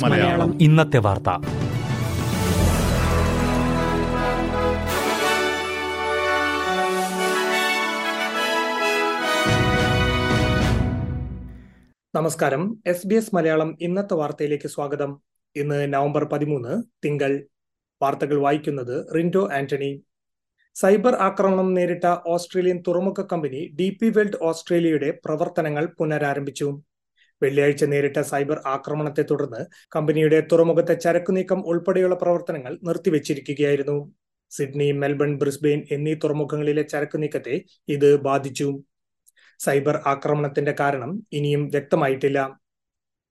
മലയാളം. 0.00 0.62
ഇന്നത്തെ 0.62 0.98
വാർത്ത. 0.98 1.28
നമസ്കാരം. 12.14 12.78
എസ് 12.86 13.06
ബി 13.06 13.14
എസ് 13.14 13.34
മലയാളം 13.34 13.78
ഇന്നത്തെ 13.80 14.14
വാർത്തയിലേക്ക് 14.14 14.68
സ്വാഗതം. 14.68 15.20
ഇന്ന് 15.56 15.94
നവംബർ 15.94 16.24
പതിമൂന്ന് 16.24 16.82
തിങ്കൾ. 17.04 17.46
വാർത്തകൾ 18.02 18.40
വായിക്കുന്നത് 18.40 19.14
റിൻഡോ 19.14 19.48
ആന്റണി 19.52 20.02
സൈബർ 20.80 21.14
ആക്രമണം 21.26 21.74
നേരിട്ട 21.74 22.06
ഓസ്ട്രേലിയൻ 22.26 22.82
തുറമുഖ 22.86 23.20
കമ്പനി 23.20 23.60
ഡി 23.78 23.98
പി 24.00 24.08
വെൽഡ് 24.16 24.38
ഓസ്ട്രേലിയയുടെ 24.42 25.10
പ്രവർത്തനങ്ങൾ 25.24 25.84
പുനരാരംഭിച്ചു. 25.98 26.82
വെള്ളിയാഴ്ച 27.42 27.84
നേരിട്ട 27.84 28.18
സൈബർ 28.20 28.58
ആക്രമണത്തെ 28.66 29.22
തുടർന്ന് 29.30 29.60
കമ്പനിയുടെ 29.96 30.38
തുറമുഖത്തെ 30.52 30.94
ചരക്കു 30.94 31.32
നീക്കം 31.32 31.60
ഉൾപ്പെടെയുള്ള 31.66 32.14
പ്രവർത്തനങ്ങൾ 32.14 32.78
നിർത്തിവെച്ചിരിക്കുകയായിരുന്നു. 32.84 33.96
സിഡ്നി 34.50 34.88
മെൽബൺ 34.92 35.38
ബ്രിസ്ബെയിൻ 35.38 35.82
എന്നീ 35.90 36.14
തുറമുഖങ്ങളിലെ 36.14 36.82
ചരക്കു 36.82 37.16
നീക്കത്തെ 37.16 37.56
ഇത് 37.88 38.20
ബാധിച്ചു. 38.20 38.68
സൈബർ 39.60 39.98
ആക്രമണത്തിന്റെ 40.06 40.74
കാരണം 40.80 41.26
ഇനിയും 41.32 41.68
വ്യക്തമായിട്ടില്ല. 41.68 42.38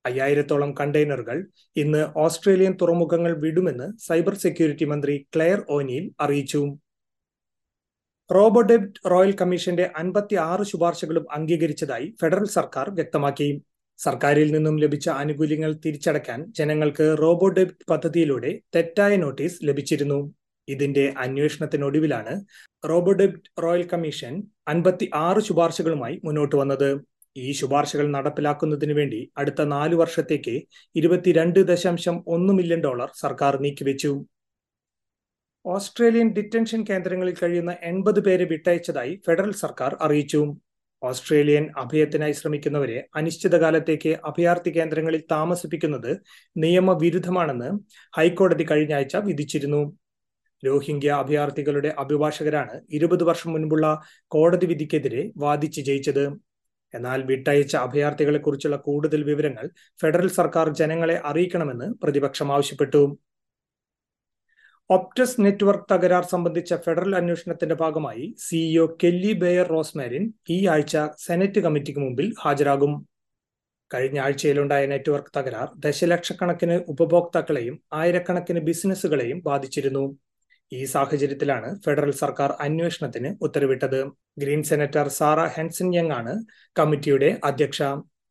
അയ്യായിരത്തോളം 0.05 0.73
കണ്ടെയ്നറുകൾ 0.79 1.37
ഇന്ന് 1.75 2.01
ഓസ്ട്രേലിയൻ 2.15 2.77
തുറമുഖങ്ങൾ 2.81 3.33
വിടുമെന്ന് 3.37 3.87
സൈബർ 4.07 4.33
സെക്യൂരിറ്റി 4.35 4.85
മന്ത്രി 4.85 5.27
ക്ലെയർ 5.35 5.61
ഓനിയിൽ 5.69 6.07
അറിയിച്ചു. 6.19 6.63
റോബോഡെബ്റ്റ് 8.29 8.99
റോയൽ 9.11 9.31
കമ്മീഷന്റെ 9.39 9.91
അൻപത്തി 9.97 10.35
ആറ് 10.35 10.63
ശുപാർശകളും 10.63 11.25
അംഗീകരിച്ചതായി 11.31 12.07
ഫെഡറൽ 12.21 12.45
സർക്കാർ 12.45 12.89
വ്യക്തമാക്കി. 12.89 13.49
സർക്കാരിൽ 13.99 14.51
നിന്നും 14.51 14.75
ലഭിച്ച 14.77 15.09
ആനുകൂല്യങ്ങൾ 15.09 15.71
തിരിച്ചടയ്ക്കാൻ 15.85 16.39
ജനങ്ങൾക്ക് 16.51 17.05
റോബോഡെബ്റ്റ് 17.21 17.85
പദ്ധതിയിലൂടെ 17.91 18.51
തെറ്റായ 18.75 19.15
നോട്ടീസ് 19.15 19.59
ലഭിച്ചിരുന്നു. 19.67 20.19
ഇതിന്റെ 20.67 21.13
അന്വേഷണത്തിനൊടുവിലാണ് 21.17 22.33
റോബോഡെബ്റ്റ് 22.89 23.49
റോയൽ 23.63 23.83
കമ്മീഷൻ 23.93 24.43
അൻപത്തി 24.67 25.09
ആറ് 25.13 25.39
ശുപാർശകളുമായി 25.39 26.21
മുന്നോട്ട് 26.25 26.55
വന്നത്. 26.55 26.89
ഈ 27.35 27.51
ശുപാർശകൾ 27.51 28.05
നടപ്പിലാക്കുന്നതിന് 28.11 28.93
വേണ്ടി 28.93 29.31
അടുത്ത 29.37 29.61
നാലു 29.61 29.95
വർഷത്തേക്ക് 29.95 30.55
ഇരുപത്തിരണ്ട് 30.95 31.59
ദശാംശം 31.71 32.23
ഒന്ന് 32.27 32.53
മില്യൺ 32.53 32.81
ഡോളർ 32.83 33.09
സർക്കാർ 33.23 33.55
നീക്കിവെച്ചു. 33.61 34.11
ഓസ്ട്രേലിയൻ 35.65 36.27
ഡിറ്റൻഷൻ 36.29 36.83
കേന്ദ്രങ്ങളിൽ 36.89 37.35
കഴിയുന്ന 37.43 37.75
എൺപത് 37.81 38.19
പേരെ 38.19 38.45
വിട്ടയച്ചതായി 38.45 39.21
ഫെഡറൽ 39.25 39.51
സർക്കാർ 39.51 39.97
അറിയിച്ചു. 40.01 40.55
ഓസ്ട്രേലിയൻ 41.03 41.69
അഭയത്തിനായി 41.77 42.31
ശ്രമിക്കുന്നവരെ 42.31 43.07
അനിശ്ചിതകാലത്തേക്ക് 43.15 44.17
അഭയാർത്ഥി 44.25 44.69
കേന്ദ്രങ്ങളിൽ 44.69 45.23
താമസിപ്പിക്കുന്നത് 45.31 46.11
നിയമവിരുദ്ധമാണെന്ന് 46.57 47.71
ഹൈക്കോടതി 48.17 48.65
കഴിഞ്ഞ 48.71 48.93
ആഴ്ച 48.93 49.15
വിധിച്ചിരുന്നു. 49.15 49.97
രോഹിംഗ്യ 50.65 51.11
അഭയാർത്ഥികളുടെ 51.11 51.95
അഭിഭാഷകരാണ് 51.97 52.81
ഇരുപത് 52.91 53.23
വർഷം 53.23 53.53
മുൻപുള്ള 53.53 54.01
കോടതി 54.27 54.65
വിധിക്കെതിരെ 54.65 55.31
വാദിച്ച് 55.37 55.81
ജയിച്ചത്. 55.81 56.25
എന്നാൽ 56.93 57.23
വിട്ടയച്ച 57.23 57.75
അഭയാർത്ഥികളെ 57.75 58.39
കുറിച്ചുള്ള 58.39 58.77
കൂടുതൽ 58.77 59.23
വിവരങ്ങൾ 59.23 59.69
ഫെഡറൽ 60.01 60.27
സർക്കാർ 60.29 60.69
ജനങ്ങളെ 60.69 61.21
അറിയിക്കണമെന്ന് 61.25 61.85
പ്രതിപക്ഷം 62.03 62.53
ആവശ്യപ്പെട്ടു. 62.53 63.19
ഒപ്റ്റസ് 64.89 65.41
നെറ്റ്വർക്ക് 65.41 65.93
തകരാർ 65.93 66.23
സംബന്ധിച്ച 66.23 66.73
ഫെഡറൽ 66.73 67.15
അന്വേഷണത്തിന്റെ 67.15 67.75
ഭാഗമായി 67.75 68.35
സിഇഒ 68.39 68.97
കെല്ലി 69.03 69.33
ബെയർ 69.33 69.67
റോസ്മാരിൻ 69.67 70.33
ഈ 70.49 70.67
ആഴ്ച 70.67 70.97
സെനറ്റ് 71.25 71.59
കമ്മിറ്റിക്ക് 71.59 71.99
മുമ്പിൽ 71.99 72.33
ഹാജരാകും. 72.41 72.93
കഴിഞ്ഞ 73.93 74.19
ആഴ്ചയിലുണ്ടായ 74.19 74.85
നെറ്റ്വർക്ക് 74.85 75.39
തകരാർ 75.39 75.67
ദശലക്ഷക്കണക്കിന് 75.77 76.81
ഉപഭോക്താക്കളെയും 76.87 77.79
ആയിരക്കണക്കിന് 77.93 78.59
ബിസിനസ്സുകളെയും 78.59 79.39
ബാധിച്ചിരുന്നു. 79.45 80.03
ഈ 80.71 80.85
സാഹചര്യത്തിലാണ് 80.85 81.81
ഫെഡറൽ 81.85 82.11
സർക്കാർ 82.11 82.51
അന്വേഷണത്തിന് 82.61 83.35
ഉത്തരവിട്ടത്. 83.41 83.99
Green 84.37 84.63
senator 84.63 85.07
Sarah 85.07 85.45
Hanson 85.47 85.95
Young 85.95 86.11
ആണ് 86.11 86.33
കമ്മിറ്റിയുടെ 86.79 87.39
അധ്യക്ഷ. 87.43 87.81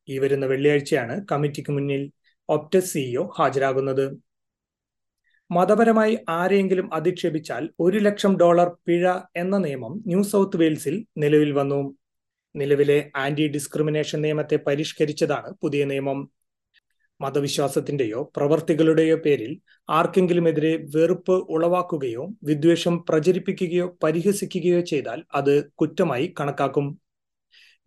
ഈ 0.08 0.18
വരുന്ന 0.18 0.46
വെള്ളിയാഴ്ചയാണ് 0.46 1.26
കമ്മിറ്റിക്ക് 1.32 1.72
മുന്നിൽ 1.72 2.02
ഒപ്റ്റസ് 2.48 2.92
സിഇഒ 2.92 3.28
ഹാജരാകുന്നത്. 3.38 4.06
മതപരമായി 5.50 6.18
ആരെയെങ്കിലും 6.28 6.94
അധിക്ഷേപിച്ചാൽ 6.94 7.70
ഒരു 7.80 7.98
ലക്ഷം 7.98 8.36
ഡോളർ 8.36 8.76
പിഴ 8.86 9.18
എന്ന 9.36 9.58
നിയമം 9.58 10.02
ന്യൂ 10.06 10.22
സൗത്ത് 10.22 10.56
വെയിൽസിൽ 10.56 11.06
നിലവിൽ 11.16 11.52
വന്നു. 11.52 11.96
നിലവിലെ 12.56 13.10
ആന്റി 13.16 13.48
ഡിസ്ക്രിമിനേഷൻ 13.48 14.20
നിയമത്തെ 14.20 14.56
പരിഷ്കരിച്ചതാണ് 14.56 15.54
പുതിയ 15.62 15.84
നിയമം. 15.84 16.30
മതവിശ്വാസത്തിന്റെയോ 17.20 18.32
പ്രവർത്തികളുടെയോ 18.36 19.16
പേരിൽ 19.16 19.60
ആർക്കെങ്കിലുമെതിരെ 19.90 20.86
വെറുപ്പ് 20.94 21.32
ഉളവാക്കുകയോ 21.32 22.28
വിദ്വേഷം 22.44 23.04
പ്രചരിപ്പിക്കുകയോ 23.08 23.96
പരിഹസിക്കുകയോ 24.02 24.80
ചെയ്താൽ 24.80 25.22
അത് 25.34 25.70
കുറ്റമായി 25.70 26.34
കണക്കാക്കും. 26.40 26.98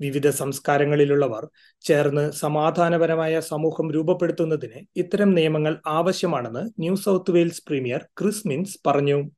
വിവിധ 0.02 0.30
സംസ്കാരങ്ങളിലുള്ളവർ 0.30 1.47
ചേർന്ന് 1.81 2.31
സമാധാനപരമായ 2.31 3.40
സമൂഹം 3.40 3.91
രൂപപ്പെടുത്തുന്നതിന് 3.91 4.85
ഇത്തരം 4.96 5.34
നിയമങ്ങൾ 5.34 5.81
ആവശ്യമാണെന്ന് 5.88 6.69
New 6.80 6.96
South 6.96 7.31
Wales 7.31 7.63
premier 7.68 8.06
Chris 8.22 8.47
Minns 8.47 8.78
പറഞ്ഞു. 8.88 9.30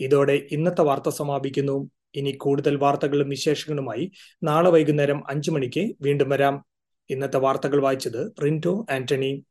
ഇതോടെ 0.00 0.46
ഇന്നത്തെ 0.50 0.82
വാർത്ത 0.82 1.08
സമാപിക്കുന്നു. 1.08 1.90
ഇനി 2.14 2.30
കൂടുതൽ 2.30 2.76
വാർത്തകളും 2.76 3.28
വിശേഷങ്ങളുമായി 3.28 4.12
നാളെ 4.42 4.70
വൈകുന്നേരം 4.70 5.30
അഞ്ചു 5.30 5.50
മണിക്ക് 5.50 5.94
വീണ്ടും 6.02 6.28
വരാം. 6.28 6.64
ഇന്നത്തെ 7.10 7.36
വാർത്തകൾ 7.36 7.82
വായിച്ചത് 7.82 8.32
റിന്റോ 8.44 8.86
ആന്റണി. 8.90 9.44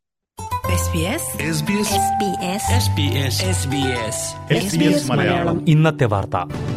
മലയാളം. 5.11 5.69
ഇന്നത്തെ 5.69 6.05
വാർത്ത. 6.05 6.74